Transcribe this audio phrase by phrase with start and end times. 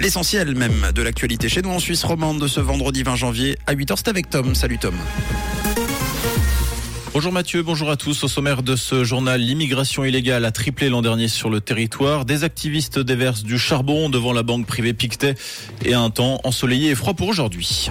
[0.00, 3.74] l'essentiel même de l'actualité chez nous en Suisse romande de ce vendredi 20 janvier à
[3.74, 3.94] 8h.
[3.96, 4.54] C'est avec Tom.
[4.54, 4.94] Salut Tom.
[7.12, 8.24] Bonjour Mathieu, bonjour à tous.
[8.24, 12.26] Au sommaire de ce journal, l'immigration illégale a triplé l'an dernier sur le territoire.
[12.26, 15.34] Des activistes déversent du charbon devant la banque privée Pictet
[15.84, 17.90] et un temps ensoleillé et froid pour aujourd'hui.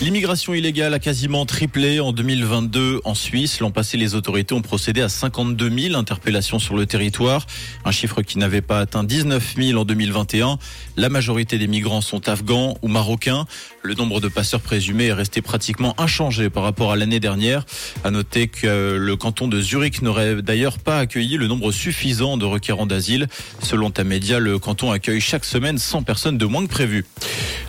[0.00, 3.60] L'immigration illégale a quasiment triplé en 2022 en Suisse.
[3.60, 7.46] L'an passé, les autorités ont procédé à 52 000 interpellations sur le territoire,
[7.84, 10.58] un chiffre qui n'avait pas atteint 19 000 en 2021.
[10.96, 13.46] La majorité des migrants sont afghans ou marocains.
[13.82, 17.64] Le nombre de passeurs présumés est resté pratiquement inchangé par rapport à l'année dernière.
[18.02, 22.44] À noter que le canton de Zurich n'aurait d'ailleurs pas accueilli le nombre suffisant de
[22.44, 23.28] requérants d'asile.
[23.60, 27.06] Selon Tamedia, le canton accueille chaque semaine 100 personnes de moins que prévu.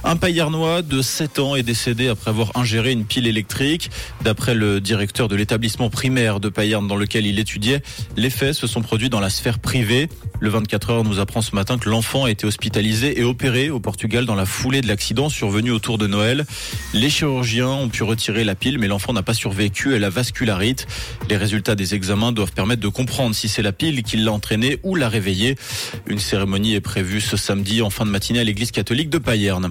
[0.04, 3.92] Un paillarnois de 7 ans est décédé après avoir ingéré une pile électrique.
[4.24, 7.82] D'après le directeur de l'établissement primaire de Payerne dans lequel il étudiait,
[8.16, 10.08] les faits se sont produits dans la sphère privée.
[10.40, 13.82] Le 24 heures nous apprend ce matin que l'enfant a été hospitalisé et opéré au
[13.82, 16.46] Portugal dans la foulée de l'accident survenu autour de Noël.
[16.94, 20.88] Les chirurgiens ont pu retirer la pile, mais l'enfant n'a pas survécu à la vascularite.
[21.30, 24.80] Les résultats des examens doivent permettre de comprendre si c'est la pile qui l'a entraîné
[24.84, 25.56] ou l'a réveillé.
[26.08, 29.70] Une cérémonie est prévue ce samedi en fin de matinée à l'église catholique de Payerne.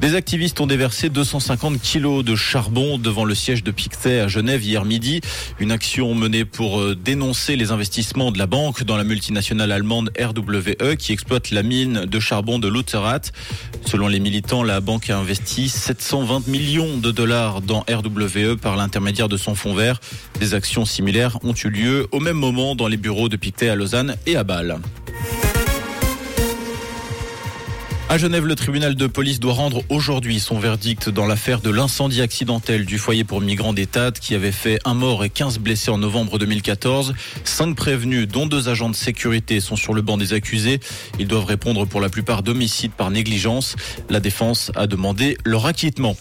[0.00, 4.62] Des activistes ont déversé 250 kilos de charbon devant le siège de Pictet à Genève
[4.62, 5.20] hier midi.
[5.58, 10.10] Une action menée pour euh, dénoncer les investissements de la banque dans la multinationale allemande
[10.18, 13.32] RWE qui exploite la mine de charbon de Lutzerat.
[13.84, 19.28] Selon les militants, la banque a investi 720 millions de dollars dans RWE par l'intermédiaire
[19.28, 20.00] de son fonds vert.
[20.40, 23.74] Des actions similaires ont eu lieu au même moment dans les bureaux de Pictet à
[23.74, 24.78] Lausanne et à Bâle.
[28.08, 32.20] À Genève, le tribunal de police doit rendre aujourd'hui son verdict dans l'affaire de l'incendie
[32.20, 35.98] accidentel du foyer pour migrants d'État qui avait fait un mort et 15 blessés en
[35.98, 37.14] novembre 2014.
[37.42, 40.78] Cinq prévenus, dont deux agents de sécurité, sont sur le banc des accusés.
[41.18, 43.74] Ils doivent répondre pour la plupart d'homicides par négligence.
[44.08, 46.16] La défense a demandé leur acquittement.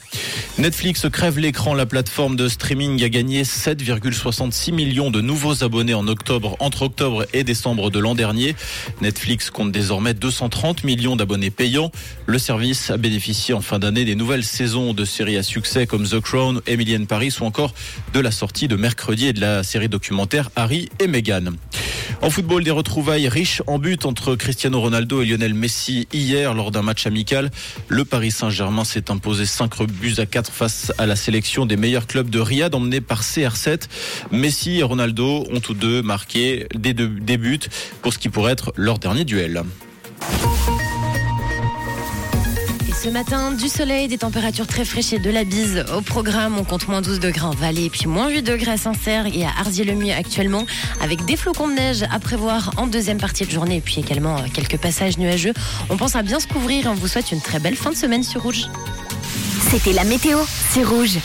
[0.57, 1.75] Netflix crève l'écran.
[1.75, 7.28] La plateforme de streaming a gagné 7,66 millions de nouveaux abonnés en octobre, entre octobre
[7.34, 8.56] et décembre de l'an dernier.
[9.02, 11.75] Netflix compte désormais 230 millions d'abonnés payants
[12.25, 16.08] le service a bénéficié en fin d'année des nouvelles saisons de séries à succès comme
[16.08, 17.74] The Crown, Emily Paris ou encore
[18.13, 21.53] de la sortie de mercredi et de la série documentaire Harry et Meghan.
[22.22, 26.72] En football, des retrouvailles riches en but entre Cristiano Ronaldo et Lionel Messi hier lors
[26.72, 27.52] d'un match amical.
[27.90, 32.08] Le Paris Saint-Germain s'est imposé 5 buts à 4 face à la sélection des meilleurs
[32.08, 33.88] clubs de Riyad emmenés par CR7.
[34.31, 37.59] Messi et Ronaldo ont tous deux marqué des buts
[38.02, 39.64] pour ce qui pourrait être leur dernier duel.
[43.05, 45.85] Ce matin, du soleil, des températures très fraîches et de la bise.
[45.95, 49.27] Au programme, on compte moins 12 degrés en Vallée, puis moins 8 degrés à Saint-Cerre
[49.27, 50.66] et à Arzier-le-Mieux actuellement,
[50.99, 54.38] avec des flocons de neige à prévoir en deuxième partie de journée, et puis également
[54.38, 55.53] euh, quelques passages nuageux.
[55.91, 57.95] On pense à bien se couvrir et on vous souhaite une très belle fin de
[57.95, 58.66] semaine sur Rouge.
[59.69, 60.39] C'était la météo,
[60.72, 61.19] c'est Rouge.